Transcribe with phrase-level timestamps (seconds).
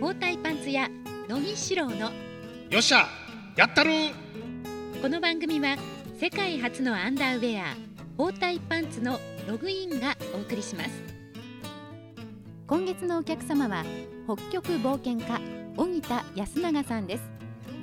[0.00, 0.88] 包帯パンツ屋
[1.28, 2.12] 野木四郎の
[2.70, 3.04] よっしゃ
[3.56, 3.90] やったる
[5.02, 5.76] この番組は
[6.20, 7.74] 世界初のアンダーウェア
[8.16, 10.90] 包帯パンツのログインがお送りします。
[12.68, 13.84] 今月のお客様は
[14.26, 15.40] 北極冒険家
[15.76, 17.24] 荻田安永さんです。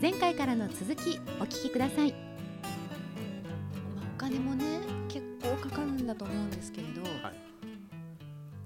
[0.02, 2.12] 前回からの続きお聞きください。
[2.12, 2.18] ま
[4.04, 4.64] あお金もね
[5.10, 7.45] 結構かかるんだと思うんですけれど、はい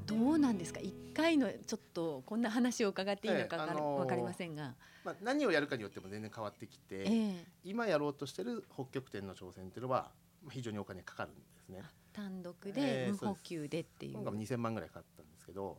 [0.09, 0.79] どうなんですか？
[0.79, 4.73] 一回のちょっとこんな話を伺っていいのかわか,、ええあのーわかりませんが、
[5.04, 7.45] まあ、何をやるかによっても全然変わってきて、ええ。
[7.63, 10.11] 今やろうとしてる北極点の挑戦っていうのは
[10.43, 11.83] まあ非常にお金かかるんですね。
[12.14, 15.77] 単独えでえ無補給でっていう、今回も2000万ぐらいかかったんですけど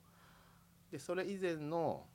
[0.92, 2.06] でそれ以前の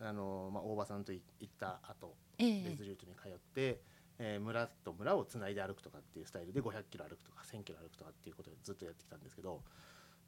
[0.00, 2.74] あの、まあ、大場さんとい行った後えレえ。
[2.76, 3.80] ズルートに通って、
[4.18, 9.60] えー村と村をつないで歩くとかっていうスタイルで500キロ歩くとか1000キロ歩くとかっていうことをずっとやってきたんですけど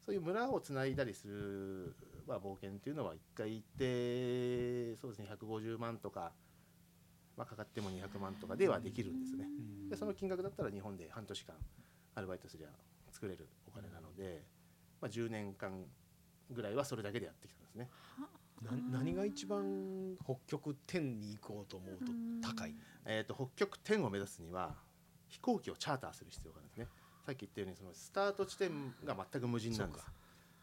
[0.07, 1.97] そういう村をつないだりする、
[2.29, 6.31] まあ、冒険っていうのは一回行ってそうですね150万とか、
[7.37, 9.49] まあ、かかっても200万とかではできるんですね。
[9.91, 11.57] でその金額だったら日本で半年間
[12.15, 12.69] アルバイトすりゃ
[13.11, 14.45] 作れるお金なので、
[15.01, 15.85] まあ、10年間
[16.53, 17.91] ぐらいはそれだけでやってきたんですね。
[18.63, 22.13] な何が一番北極点に行こうと思うと
[22.49, 22.75] 高い？
[23.05, 24.77] えー、と北極点を目指すには
[25.29, 26.87] 飛行機をチャーターする必要があるんですね
[27.27, 30.07] さっき言ったようにそのスタート地点が全く無人なんです。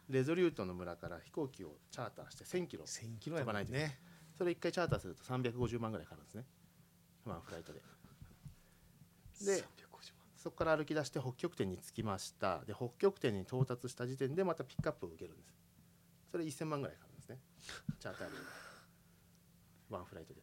[0.08, 3.98] レゾリュートの村から飛行機をチャーターして1000キロ1000キロやもんね。
[4.36, 6.44] それ1回チャーターすると350万ぐらいかかるんですね。
[7.26, 7.80] まあフライトで。
[9.44, 9.64] で350万。
[10.38, 12.64] そこから歩き出して北極点に着きました。
[12.64, 15.54] で北極点に到達した時点でまたピックアップを受けるんです。
[16.32, 17.38] それ1000万ぐらいかかるんですね。
[18.00, 18.34] チャーターで
[19.90, 20.40] ワンフライトで。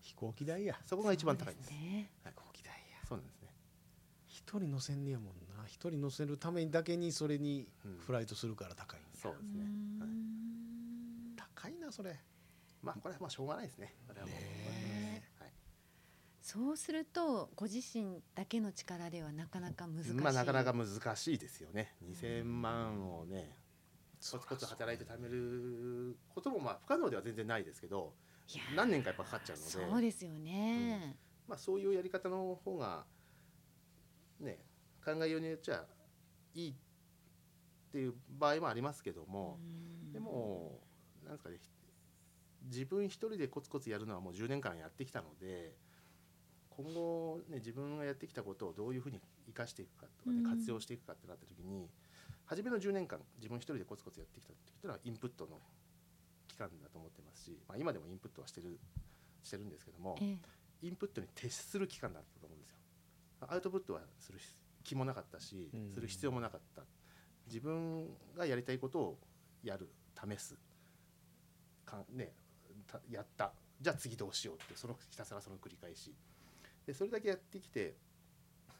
[0.00, 0.76] 飛行機代や。
[0.84, 1.70] そこが一番高いんです。
[1.70, 2.10] ね。
[2.24, 3.06] 飛行機代や。
[3.08, 3.39] そうなんです。
[3.39, 3.39] ね
[4.50, 5.64] 一人乗せんねやもんな。
[5.64, 7.98] 一人乗せるためにだけにそれにうん。
[7.98, 9.08] フライトするから高いんや。
[9.14, 9.64] そうですね、
[10.00, 10.10] はい。
[11.36, 12.18] 高いなそれ。
[12.82, 13.94] まあこれはまあしょうがないですね。
[14.08, 15.52] これはもう、ねはい、
[16.42, 21.94] そうするとご自身だけの力ではなかなか難しい、まあなかなか難しいですよね。
[22.04, 23.56] 2000万をね、
[24.32, 28.14] コツコツ働いて貯めることもまあ不可能では全然ないですけど、
[28.74, 31.16] 何年かやっぱかかっちゃうので、そうですよね、
[31.46, 33.04] まあそういうやり方の方が
[34.40, 34.58] ね
[35.04, 35.84] 考えようによっちゃ
[36.54, 36.74] いいっ
[37.92, 39.58] ていう場合もありますけども、
[40.04, 40.12] うん。
[40.12, 40.80] でも
[41.24, 41.56] なんですかね
[42.66, 45.74] 自分一人でコツコツやるのはもう10年間やってきたので
[46.68, 50.44] 今後ね自分がやってきたことをどういうふうに生かしていくかとかねうん。
[50.44, 51.88] 活用していくかってなった時に
[52.44, 55.58] 初めの10年間自分一人でコツコツやってきたっていうのはインプットの
[56.48, 58.78] 期間だと思ってますし、まあ、今でもインプットはしてる
[59.42, 60.38] してるんですけどもええ。
[60.82, 62.79] インプットに徹する期間だったと思うんですよ。
[63.48, 64.38] アウトプットはする
[64.84, 65.92] 気もなかったしうん。
[65.94, 66.82] する必要もなかった。
[67.46, 69.18] 自分がやりたいことを
[69.62, 70.56] やる試す。
[71.84, 72.32] かんね
[72.86, 73.52] たやった。
[73.80, 76.14] じゃあ次どうしようってそのひたすらその繰り返し。
[76.86, 77.94] でそれだけやってきて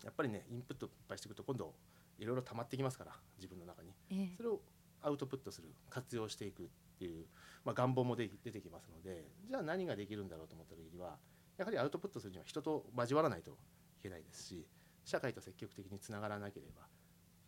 [0.04, 1.74] やっぱりねインプットいっぱいしていくと今度
[2.18, 3.90] いろいろ溜まってきますから自分の中に。
[4.10, 4.36] ええ。
[4.36, 4.60] それを
[5.02, 6.66] アウトプットする活用していくっ
[6.98, 7.24] ていう、
[7.64, 11.16] まあ、願望も出出てきますのでじゃあ何ができるんだろうと思った時には
[11.56, 13.54] やはりアウトプットするには人と交わらないとい
[14.02, 14.66] けないですし
[15.04, 16.82] 社会と積極的につながらなければ、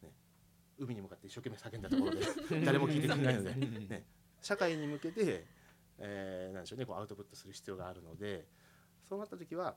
[0.02, 0.12] ね、
[0.78, 2.26] 海に向かって一生懸命叫んだところで
[2.64, 4.06] 誰も聞いてくれないので、ね、
[4.40, 5.46] 社会に向けて、
[5.98, 8.46] えーなんでしょうね、こうアウトプットする必要があるので
[9.08, 9.76] そうなった時は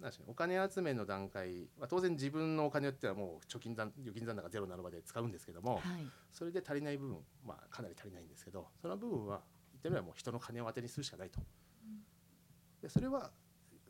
[0.00, 5.82] なんでしょうねお金集めの段階は当然自分のお金によってはもう貯金残預金残高ゼロになるまで使うんですけども、はい。
[6.32, 11.40] それで足りない部分、まあ、かなり足りないんですけどその部分は言ってみればもう人の金を当てにするしかないと。
[12.82, 13.30] でそれは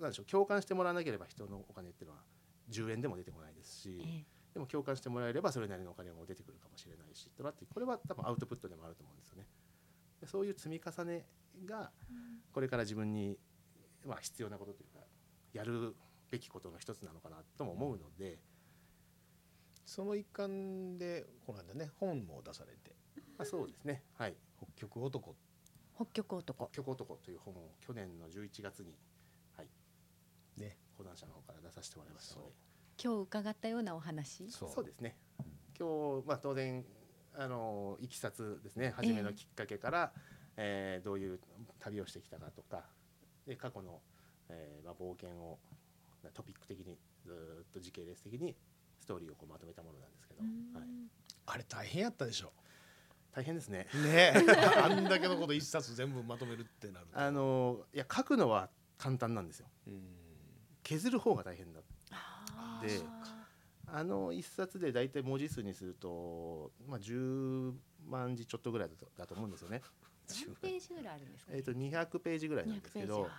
[0.02, 2.22] なんでしょう共感してもらわなければ人のお金っていうのは
[2.70, 4.24] 10円でも出てこないですし、ええ。
[4.54, 9.46] でも共感してもらえればそれなりのお金も出てくるかもしれないしとなってこれは多分アウトプットでもあると思うんですよね。
[10.20, 11.26] でそういう積み重ね
[11.64, 11.90] が
[12.52, 13.38] これから自分に、
[14.06, 15.04] まあ、必要なことというか
[15.52, 15.96] やる
[16.30, 18.38] べきことの一つなのかなとも思うので、
[19.84, 22.96] その一環でこの間ね本も出されて。
[23.38, 24.02] まあ、そうですね。
[24.14, 24.36] はい。
[24.58, 25.34] 北極男。
[25.94, 28.98] 北極男「極男」という本を去年の11月に、はい、
[30.56, 32.52] ね講談社の方から出させてもらいましたので。
[33.02, 34.50] 今日伺ったようなお話？
[34.50, 34.70] そう。
[34.70, 35.16] そうですね。
[35.78, 36.84] 今日、まあ、当然
[37.34, 38.92] あのいきさつですね。
[38.96, 40.12] 初めのきっかけから、
[40.56, 41.40] えーどういう
[41.80, 42.84] 旅をしてきたかとか。
[43.46, 44.00] で過去の、
[44.48, 45.58] えーまあ、冒険を
[46.34, 48.54] トピック的にずーっと時系列的に
[49.00, 50.88] ストーリーをこうまとめたものなんですけど、はい、
[51.46, 52.52] あれ大変やったでしょ。
[53.34, 53.88] 大変ですね。
[53.94, 54.34] ね。
[54.80, 57.18] あんだけのこと一冊全部まとめるってなると。
[57.18, 59.68] あのいや書くのは簡単なんですよ。
[59.88, 60.21] うん
[60.92, 61.80] 削る方が大変だ
[62.10, 63.00] あで
[63.86, 67.72] あの一冊で大体文字数にすると、まあ、10
[68.08, 69.82] 万字ちょっとぐらいだとだと思うんですよね。
[70.28, 73.30] 何ページぐらいあるんですか、ね、えっ、と200ページぐらいなんですけど200ペ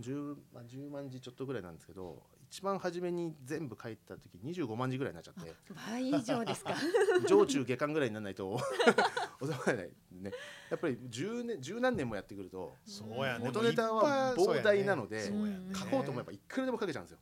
[0.00, 0.10] ージ。
[0.10, 5.54] 10、まあ、10万字ちょっとぐらいなんですけど一番初めに全部書いた時25万字ぐらいになっちゃって。
[5.88, 6.74] 倍以上ですか。
[7.28, 8.58] 上中下巻ぐらいにならないと。
[9.42, 10.32] 収まらないね。
[10.70, 13.44] やっぱり10年十何年もやってくるとそうやね。
[13.44, 15.74] 元ネタは膨大なのでね。
[15.74, 17.18] 書こうと思えばいくらでも書けちゃうんですよ。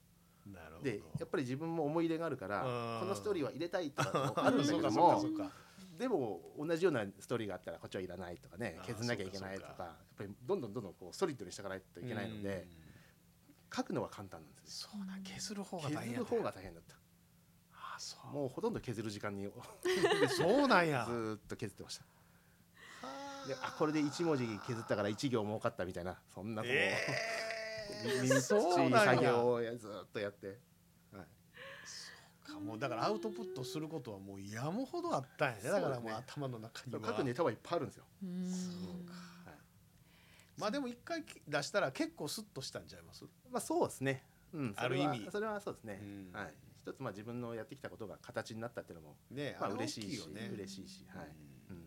[0.46, 0.84] なるほど。
[0.84, 3.00] でやっぱり自分も思い入れがあるからうん。
[3.00, 5.24] このストーリーは入れたいとか あるんだけども
[5.98, 12.66] でも同じようなストーリーがあったらこっちはいらないとかね削んなきゃいけないとかやっぱりどんどんどんどんこうソリッドにしていかないといけないので
[13.74, 15.14] 書くのは簡単なんですよそうだ。
[15.24, 16.96] 削る方が大変や削る方が大変だった。
[17.72, 18.34] あそう。
[18.34, 19.52] もうほとんど削る時間にず
[20.36, 21.06] そうなんや。
[21.06, 22.04] ーっと削ってました。
[23.48, 26.96] であこれで1文字削ったから1行儲かったみたいなそんなこう、え
[28.22, 29.00] 耳っちいそうなんや。
[29.00, 30.58] 作業をずっとやって、
[32.62, 35.70] もうだからアウトプットすることはもうやむほどあったんやね。
[35.70, 38.30] だからもう頭の中に書はくネタはいっぱいあるんですよ、うん。
[39.06, 39.33] はい
[40.56, 43.24] まあでも一回出したら結構スッとしたんちゃいます？
[43.50, 44.22] まあそうですね、
[44.52, 45.28] うん、ある意味。
[45.30, 46.30] それはそうですね、うん。
[46.32, 50.50] はい、一つまあ自分のやってきたことが形になったっていうのもまあねあれ嬉しいしね。
[50.52, 51.26] 嬉しいし、はい。
[51.70, 51.76] うん。
[51.76, 51.84] うん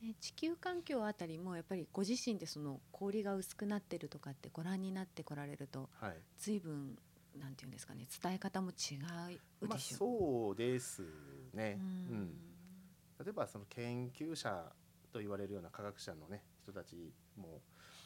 [0.00, 6.14] ね地球環境あたりもやっぱりご自身でその氷が薄くなってるとかってご覧になってこられるとはい。
[6.38, 6.96] 随分
[7.36, 9.98] なんていうんですかね伝え方も違うまあでしょう。
[9.98, 11.02] そうです
[11.52, 12.34] ね、ううんん。
[13.24, 14.72] 例えばその研究者
[15.12, 17.60] と言われるような科学者のね人たちも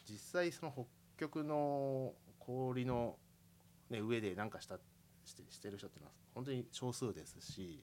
[0.09, 0.85] 実際その北
[1.17, 3.17] 極の氷の、
[3.91, 4.79] ね、上で何かした
[5.25, 7.82] してしてる人っていうのは本当に少数ですし、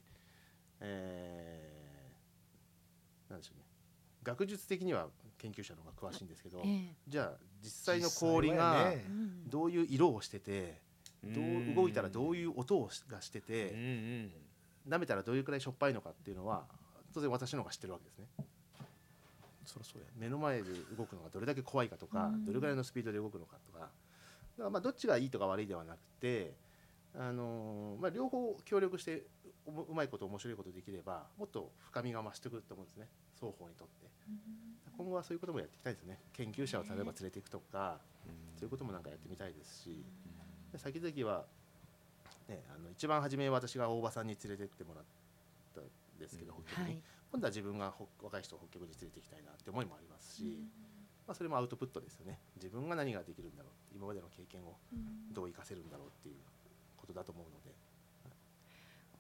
[0.80, 1.80] えー
[3.30, 3.66] なんでしょうね。
[4.24, 6.96] 学術的には研究者の方が詳しいんですけど、ええ。
[7.08, 10.82] じゃあ実際の氷がうんどういう色をしてて
[11.24, 13.72] どう動いたらどういいう音がしてて、
[14.88, 16.66] 舐めたらどういうくらいしょっぱいのかっていうのは
[17.14, 18.28] 当然私の方が知ってるわけですね
[19.70, 20.08] そりゃそうや。
[20.18, 22.46] 目の前で動くのがどれだけ怖いかとか、うん。
[22.46, 23.80] どれぐらいのスピードで動くのかとか。
[23.80, 23.92] だか
[24.58, 26.54] らまあどっちがいいとか悪いではなくて、
[27.16, 29.24] あのーまあ、両方協力して
[29.66, 33.08] ううまいこと面白いことできればもっと深みが増してくると思うんですね。
[33.36, 34.10] 双方にとって。
[34.98, 36.20] 今後はそういうこともやっていきたいですね。
[36.34, 38.00] 研究者を例えば連れていくとか、
[38.58, 40.04] そういうこともなんかやってみたいですし、
[40.74, 41.46] で先々は、
[42.48, 45.04] ね、あの一番初め私が大場さんに連れてってもらっ
[45.74, 45.84] たん
[46.20, 46.84] ですけど、うん。
[46.84, 47.02] にはい。
[47.32, 50.60] 今度は自分がほ若い人を北極に連れて行きたいなって思いもありますし、
[51.28, 52.40] まあ、それもアウトプットですよね。
[52.56, 53.96] 自分が何ができるんだろう。
[53.96, 54.78] 今までの経験を
[55.32, 56.36] どう活かせるんだろうっていう
[56.98, 57.70] ことだと思うので。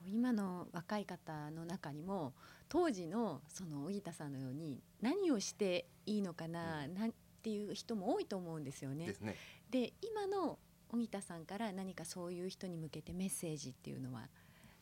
[0.08, 2.34] 今の若い方の中にも
[2.70, 7.14] 当時のその荻田さんのように何をしていいのかな、なん
[7.44, 9.06] ていう人も多いと思うんですよね。
[9.06, 9.36] ですね。
[9.70, 10.58] で今の
[10.92, 14.30] 荻田さんから何かそういう人に向けてメッセージっていうのは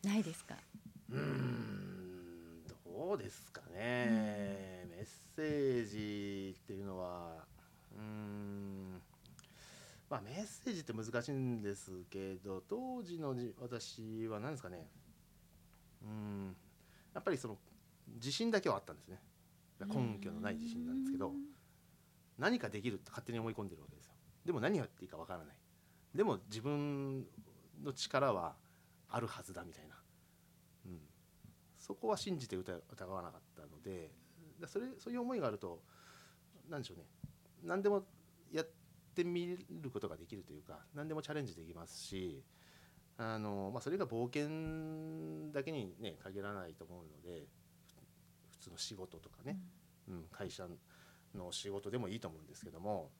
[0.04, 0.56] ないですか？
[1.10, 1.67] うーん
[2.98, 5.06] どうですかね、メッ
[5.36, 7.44] セージっていうのは
[7.96, 9.00] うーん。
[10.10, 14.88] まあメッセージって難しいんですけど当時のじ私は何ですかね。
[16.02, 16.56] うーん。
[17.14, 17.56] やっぱりその
[18.16, 19.20] 自信だけはあったんですね。
[19.80, 21.30] 根拠のない自信なんですけど
[22.36, 24.12] 何かできるって勝手に思い込んでるわけですよ。
[24.44, 25.56] でも何やっていいかわからない。
[26.16, 27.28] でも自分
[27.84, 28.56] の力は
[29.08, 29.97] あるはずだみたいな、うん、
[31.88, 34.10] そこは信じて疑疑わなかったので
[34.60, 35.80] だそれそういう思いがあると
[36.68, 37.04] 何でしょうね。
[37.64, 38.04] 何でも
[38.52, 38.68] やっ
[39.14, 42.44] てみることができるというか何でもチャレンジできますし
[43.16, 47.46] あの、まあ、それが冒険だけにね限らないと思うので
[48.50, 49.58] ふ普通の仕事とかね、
[50.08, 50.66] うん、会社
[51.34, 53.10] の仕事でもいいと思うんですけども、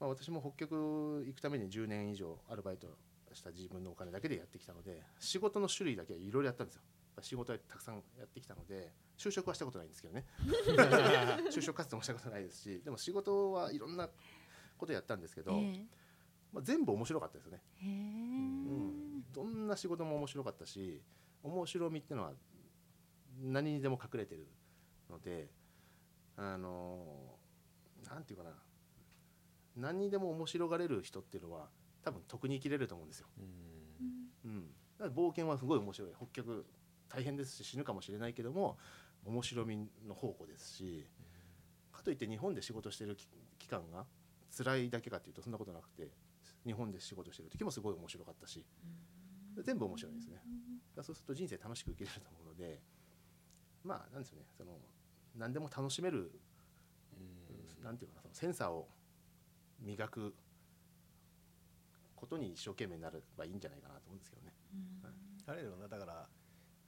[0.00, 2.88] まあ、私も北極行くために10年以上アルバイト
[3.32, 6.82] した自分のお金だけでやってきたので仕事の種類だけはいろいろやったんですよ
[7.22, 10.24] 仕事はたくさんやってきたので就職はしたことないんですけどね。
[11.50, 14.08] 就職活動もしたことないですしでも仕事はいろんな
[14.78, 15.86] ことやったんですけど、え
[16.52, 17.92] まあ、全部面白かったですよね、えへえ。
[17.92, 21.02] うん、どんな仕事も面白かったし
[21.42, 22.34] 面白みってのは
[23.38, 24.48] 何にでも隠れてる
[25.08, 25.50] ので
[26.36, 27.38] あの
[28.04, 28.54] なんていうかな。
[29.76, 31.68] 何にでも面白がれる人っていうのは
[32.02, 33.28] 多分得に生きれると思うんですよ。
[34.44, 34.66] うん、
[34.98, 36.10] だから冒険はすごい面白い。
[36.16, 36.66] 北極
[37.10, 38.78] 大変ですし死ぬかもしれないけども
[39.26, 41.06] 面白みの宝庫ですし
[41.92, 44.06] かといって日本で仕事してる期期間が
[44.56, 46.08] 辛いだけかっていうとそんなことなくて
[46.64, 48.64] 日本で仕事してる時もすごい面白かったし
[49.62, 50.42] 全部面白いですね。
[51.02, 52.80] そうすると人生楽しく生きれると思うので
[53.84, 54.78] まあなんですよねその
[55.36, 56.30] 何でも楽しめる
[57.82, 58.88] なんていうかなそのセンサーを
[59.80, 60.34] 磨く
[62.14, 64.52] ことに一生懸命になればいいんじゃないかなと思うんですけどね。
[65.46, 66.28] あれだよなだから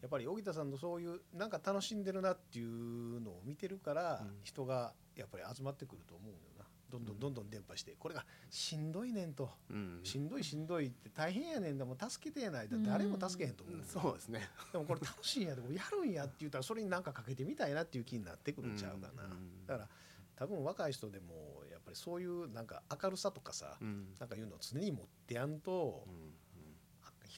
[0.03, 4.41] やっぱり荻田さんのそういうなんか楽しんでるなっていうのを見てるから、うん。
[4.43, 6.65] 人がやっぱり集まってくると思うよな。
[6.91, 9.49] どんどんどんどん伝播してこれがしんどいねんと。
[9.71, 10.01] うん。
[10.03, 14.41] しんどいしんどいって大変やねんでも助けてやないと誰も助けへんと思う、そうですね。
[14.73, 19.67] でもこれ楽しいんやでこれやるんやって言ったらそれに何かかけてみたいなっていう気になってくるんちゃうかな、うん。
[19.67, 19.89] だから
[20.37, 24.09] 多分若い人でもやっぱりそういうなんか明るさとかさ、うん。
[24.19, 26.05] なんかいうのを常に持ってやんと、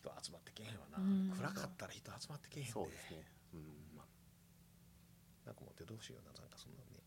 [0.05, 1.33] 人集まってけへんわな、うん。
[1.37, 2.73] 暗かったら人集まってけへんで。
[2.73, 3.25] そうですね。
[3.55, 3.61] うん
[5.47, 7.01] なんか持ってどうしようななんかそんなね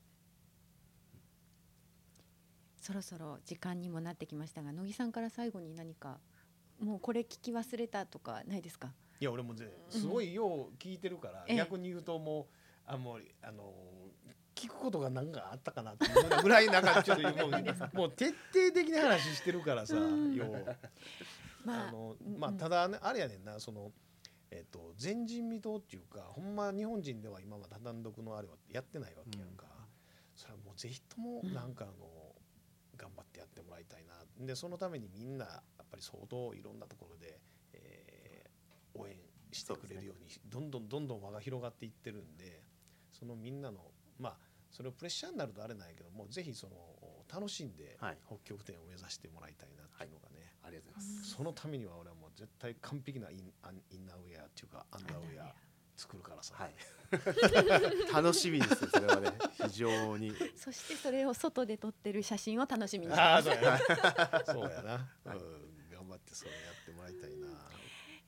[2.80, 6.20] そろそろ時間にもなってきましたが乃木さんから最後に何か
[6.80, 8.94] もうこれ聞き忘れたとかないですか？
[9.20, 11.58] いや俺もぜすごいよう聞いてるから、ええ。
[11.58, 12.46] 逆に言うともう
[12.86, 13.74] あもうあの
[14.54, 17.52] 聞くことが何かあったかなっていうぐらいなんかちょっともう
[17.98, 18.36] もう徹底
[18.74, 20.36] 的に話してるからさ、うん。
[20.36, 20.78] よう
[21.68, 23.92] まああのうんまあただねあれやねんなその
[24.52, 29.66] えっと前人未到っていうかほんま日本人では今まで単独のあれはやってないわけやんか、
[30.36, 32.08] それはもうぜひともなんかあの、
[32.96, 34.46] 頑張ってやってもらいたいな。
[34.46, 37.40] でそのためにみんなやっぱり相当いろんなところで、
[37.74, 38.48] えー
[38.98, 39.16] 応援
[39.52, 42.64] してくれるようにどんどんどんどん輪が広がっていってるんで
[43.12, 43.80] そのみんなの
[44.20, 44.38] まあ
[44.72, 46.76] それをプレッシャーになるとあれないけどもぜひその
[47.34, 48.18] 楽しんではい。
[48.26, 51.32] 北極点を目指してもらいたいなっていうのがね、ありがとうございます。
[51.36, 55.54] そのためには俺はもう絶対完璧なインアンインナーウェアっていうかアンダーウェア
[55.96, 56.74] 作るからさ、はい。
[58.14, 60.32] 楽しみですそれはね非常に。
[60.56, 63.14] そしてそれを外で撮ってる写真を楽しみに。
[63.14, 64.44] してそうやな。
[64.46, 64.92] そうやな、
[65.26, 65.38] はい。
[65.38, 67.48] うん、頑張ってそれやってもらいたいな。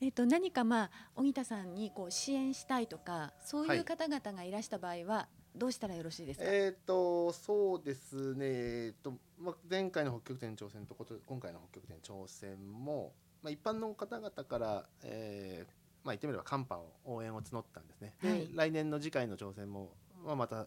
[0.01, 3.77] えっと何かまあ荻田さんにこう支援したいとかそうはい。
[3.77, 5.27] いう方々がいらした場合は
[5.59, 8.45] どうしたらよろしいですか、えっ、とそうですね。
[8.45, 13.13] えっ、とまあ前回の北極点挑戦とこと今回の北極点挑戦も
[13.43, 15.71] まあ一般の方々から、えー
[16.05, 18.13] まあ言ってみれば寒波を応援を募ったんですね。
[18.23, 18.49] で、はい。
[18.53, 19.91] 来年の次回の挑戦も
[20.25, 20.65] まあまた、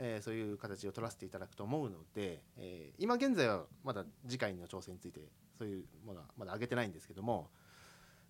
[0.00, 5.20] えーそういう形を取らせていただくと思うので、えー今現在はまだ次回の挑戦について
[5.56, 7.48] そういうものはまだ上げてないんですけども、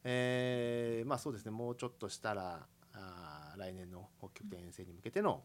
[0.05, 1.53] えーまあそうですね。
[1.53, 5.43] もうちょっとしたらあー来年の北極点遠征に向けての、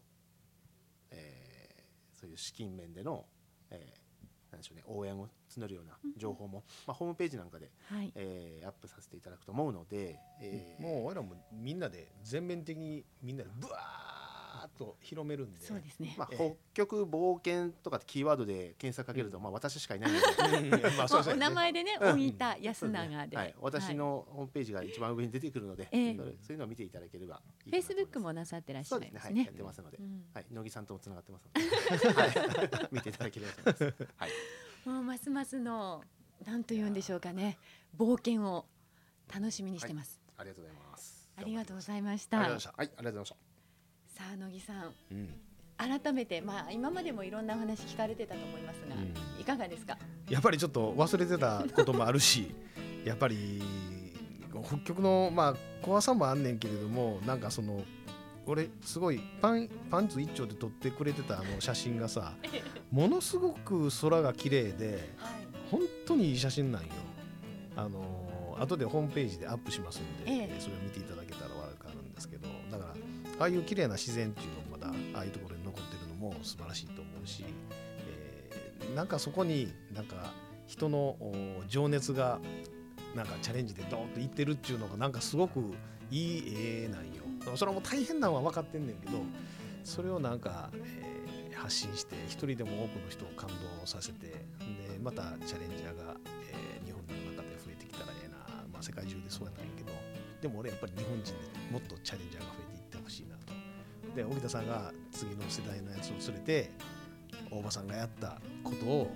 [1.10, 3.24] えーそういう資金面での、
[3.70, 3.98] えー
[4.50, 8.10] なんでしょうね、応援を募るような情報も、まあ、ホームページなんかで、はい。
[8.14, 10.82] えーアップさせていただくと思うので、えー。
[10.82, 14.17] もう俺らもみんなで全面的にみんなでブワー
[14.60, 20.88] ッと広めるんでそうですね、まあ、え北極冒険とかってキーワードで検索かけると、まあ、私しかいないので、
[21.32, 22.12] お名前でねうん。
[22.12, 26.16] 荻田安永で、はい、私のホームページが一番上に出てくるので、ええ。
[26.16, 30.24] それそういうのを見ていただければいいフェイスブックもなさってらっしそうですね、はい、ゃいますねやってますので、うん。
[30.34, 34.08] はい、乃木さんともつながってますので、はい、 見ていただければと思います。
[34.16, 34.30] はい、
[34.84, 36.04] もうますますの
[36.44, 37.58] なんと言うんでしょうかね。
[37.96, 38.66] 冒険を
[39.32, 41.28] 楽しみにしてます、ありがとうございます。
[41.36, 42.72] ありがとうございましありがとうたございました。
[42.76, 43.47] はい、ありがとうございました。
[44.18, 44.92] さあ乃木さん。
[45.12, 45.28] うん。
[46.02, 49.40] 改めてまあ今までもいろんなお話聞かれてたと思いますが、うん。
[49.40, 49.96] いかがですか？
[50.28, 52.52] やっぱりちょっと忘れてたこともあるし
[53.06, 53.62] やっぱり
[54.66, 57.82] 北極のまあ怖さもあんねんけれどもなんかその
[58.44, 62.34] 俺すごいパンパンツ一丁で撮ってくれてたあの写真がさ
[62.90, 65.48] ものすごく空が綺麗ではい。
[65.70, 66.88] 本当にいい写真なんよ。
[67.76, 70.60] あの後でホームページでアップしますんで、ええ。
[70.60, 71.17] それを見ていただ
[72.70, 72.94] だから
[73.40, 77.44] ああいう綺麗な自然っていうのもまだああいうところに残ってるのも素晴らしいと思うし、
[78.00, 80.32] えーなんかそこになんか
[80.66, 81.16] 人の
[81.68, 82.40] 情熱が
[83.14, 85.60] なんかチャレンジでドーンといってるっていうのがなんかすごく
[86.10, 87.22] いい絵なんよ。
[87.56, 89.18] それはもう大変なのは分かってんねんけど
[89.84, 91.18] それをなんか、えー
[91.58, 93.48] 発信して一人でも多くの人を感
[93.80, 94.38] 動させてで
[95.02, 96.14] またチャレンジャーが、
[96.52, 98.36] えー日本の中で増えてきたらええな、
[98.72, 99.92] まあ、世界中でそうやないけど
[100.40, 103.52] でも俺やっぱり日本人でもっとチャレンジャーが増えていってほしいなと。
[104.14, 106.70] で荻田さんが次の世代のやつを連れて
[107.50, 109.10] 大場さんがやったことを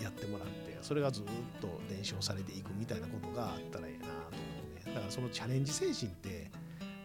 [0.00, 1.24] やってもらってそれがずっ
[1.60, 4.26] と伝承されていくみたいなことがあったらええなと思
[4.72, 4.94] うね。
[4.94, 6.50] だからそのチャレンジ精神って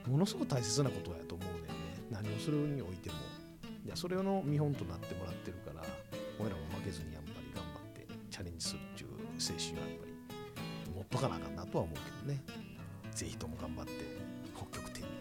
[0.07, 1.73] ものすごく大切なことやと思うねんね。
[2.09, 3.15] 何をするにおいても。
[3.85, 5.81] いやそれの見本となってもらってるから
[6.39, 10.11] 俺らも負けずにやっぱり頑張ってチャレンジするっていう精神はやっぱり
[10.93, 11.95] 持っとかなあかんなとは思う
[13.17, 13.91] ぜひとも頑張って
[14.55, 15.15] 北極点に行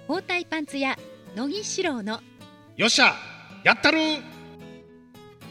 [0.07, 0.97] 包帯パンツ屋
[1.35, 2.21] 乃木四郎の
[2.77, 3.13] よっしゃ
[3.63, 3.97] やったる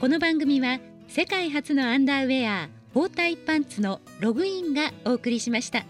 [0.00, 0.78] この番組は
[1.08, 5.84] 世界初のアンダーウェア包帯パンツのログインがお送りしました。